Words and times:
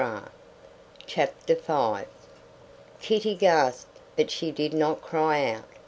Tableau! 0.01 0.23
CHAPTER 1.05 1.53
V 1.53 2.05
Kitty 3.01 3.35
gasped, 3.35 3.99
but 4.15 4.31
she 4.31 4.49
did 4.49 4.73
not 4.73 4.99
cry 5.03 5.45
out. 5.51 5.63